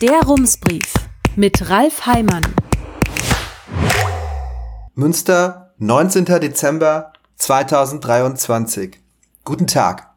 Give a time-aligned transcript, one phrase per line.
[0.00, 0.94] Der Rumsbrief
[1.36, 2.40] mit Ralf Heimann.
[4.94, 6.24] Münster, 19.
[6.24, 8.98] Dezember 2023.
[9.44, 10.14] Guten Tag.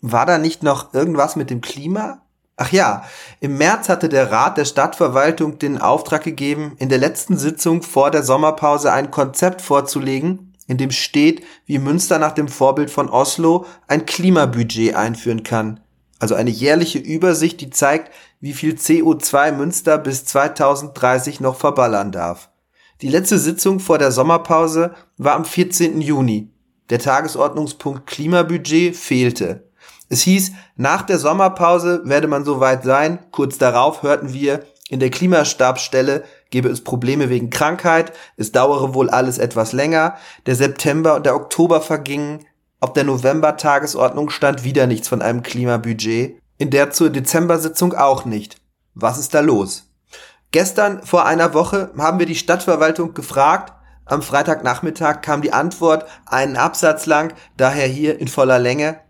[0.00, 2.22] War da nicht noch irgendwas mit dem Klima?
[2.56, 3.02] Ach ja,
[3.40, 8.12] im März hatte der Rat der Stadtverwaltung den Auftrag gegeben, in der letzten Sitzung vor
[8.12, 13.66] der Sommerpause ein Konzept vorzulegen, in dem steht, wie Münster nach dem Vorbild von Oslo
[13.88, 15.80] ein Klimabudget einführen kann.
[16.18, 18.10] Also eine jährliche Übersicht, die zeigt,
[18.46, 22.48] wie viel CO2 Münster bis 2030 noch verballern darf.
[23.02, 26.00] Die letzte Sitzung vor der Sommerpause war am 14.
[26.00, 26.52] Juni.
[26.88, 29.68] Der Tagesordnungspunkt Klimabudget fehlte.
[30.08, 33.18] Es hieß, nach der Sommerpause werde man soweit sein.
[33.32, 39.10] Kurz darauf hörten wir, in der Klimastabsstelle gebe es Probleme wegen Krankheit, es dauere wohl
[39.10, 40.14] alles etwas länger,
[40.46, 42.46] der September und der Oktober vergingen,
[42.78, 48.56] auf der November-Tagesordnung stand wieder nichts von einem Klimabudget, in der zur Dezember-Sitzung auch nicht.
[48.94, 49.90] Was ist da los?
[50.52, 53.72] Gestern vor einer Woche haben wir die Stadtverwaltung gefragt,
[54.04, 59.00] am Freitagnachmittag kam die Antwort einen Absatz lang, daher hier in voller Länge.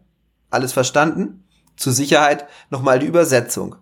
[0.49, 1.42] Alles verstanden?
[1.75, 3.75] Zur Sicherheit nochmal die Übersetzung.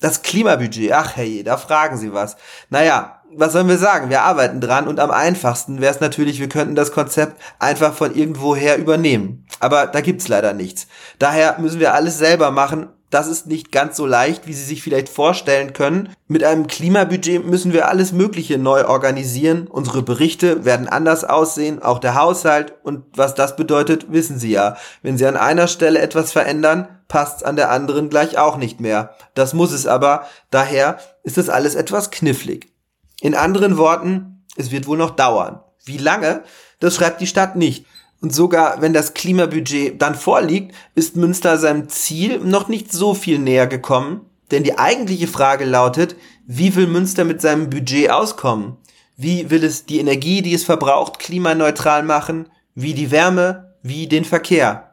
[0.00, 2.36] Das Klimabudget, ach hey, da fragen Sie was.
[2.70, 4.10] Naja, was sollen wir sagen?
[4.10, 8.14] Wir arbeiten dran und am einfachsten wäre es natürlich, wir könnten das Konzept einfach von
[8.14, 9.46] irgendwoher übernehmen.
[9.60, 10.86] Aber da gibt's leider nichts.
[11.18, 12.88] Daher müssen wir alles selber machen.
[13.10, 16.14] Das ist nicht ganz so leicht, wie Sie sich vielleicht vorstellen können.
[16.26, 19.66] Mit einem Klimabudget müssen wir alles Mögliche neu organisieren.
[19.66, 22.74] Unsere Berichte werden anders aussehen, auch der Haushalt.
[22.82, 24.76] Und was das bedeutet, wissen Sie ja.
[25.02, 29.14] Wenn Sie an einer Stelle etwas verändern, passt's an der anderen gleich auch nicht mehr.
[29.34, 32.70] Das muss es aber, daher ist das alles etwas knifflig.
[33.20, 35.60] In anderen Worten, es wird wohl noch dauern.
[35.84, 36.42] Wie lange?
[36.80, 37.86] Das schreibt die Stadt nicht.
[38.20, 43.38] Und sogar wenn das Klimabudget dann vorliegt, ist Münster seinem Ziel noch nicht so viel
[43.38, 44.22] näher gekommen.
[44.50, 48.76] Denn die eigentliche Frage lautet, wie will Münster mit seinem Budget auskommen?
[49.16, 52.46] Wie will es die Energie, die es verbraucht, klimaneutral machen?
[52.74, 53.74] Wie die Wärme?
[53.82, 54.87] Wie den Verkehr?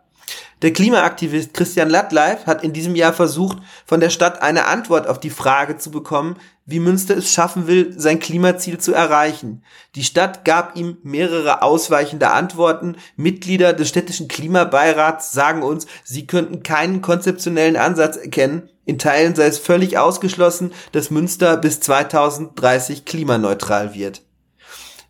[0.61, 5.19] Der Klimaaktivist Christian Lattleif hat in diesem Jahr versucht, von der Stadt eine Antwort auf
[5.19, 9.63] die Frage zu bekommen, wie Münster es schaffen will, sein Klimaziel zu erreichen.
[9.95, 12.95] Die Stadt gab ihm mehrere ausweichende Antworten.
[13.17, 18.69] Mitglieder des städtischen Klimabeirats sagen uns, sie könnten keinen konzeptionellen Ansatz erkennen.
[18.85, 24.21] In Teilen sei es völlig ausgeschlossen, dass Münster bis 2030 klimaneutral wird.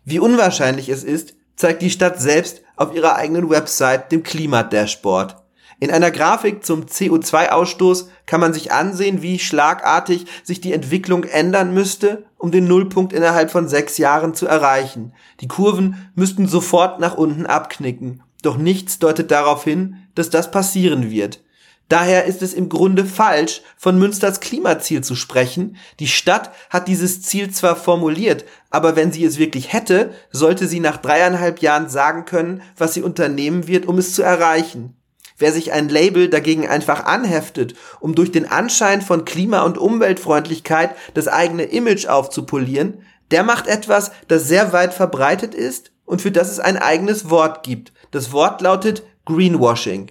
[0.04, 5.36] Wie unwahrscheinlich es ist, zeigt die Stadt selbst auf ihrer eigenen Website, dem Klimadashboard.
[5.78, 11.74] In einer Grafik zum CO2-Ausstoß kann man sich ansehen, wie schlagartig sich die Entwicklung ändern
[11.74, 15.12] müsste, um den Nullpunkt innerhalb von sechs Jahren zu erreichen.
[15.40, 18.22] Die Kurven müssten sofort nach unten abknicken.
[18.42, 21.42] Doch nichts deutet darauf hin, dass das passieren wird.
[21.88, 25.76] Daher ist es im Grunde falsch, von Münsters Klimaziel zu sprechen.
[26.00, 30.80] Die Stadt hat dieses Ziel zwar formuliert, aber wenn sie es wirklich hätte, sollte sie
[30.80, 34.96] nach dreieinhalb Jahren sagen können, was sie unternehmen wird, um es zu erreichen.
[35.38, 40.96] Wer sich ein Label dagegen einfach anheftet, um durch den Anschein von Klima- und Umweltfreundlichkeit
[41.14, 46.50] das eigene Image aufzupolieren, der macht etwas, das sehr weit verbreitet ist und für das
[46.50, 47.92] es ein eigenes Wort gibt.
[48.10, 50.10] Das Wort lautet Greenwashing.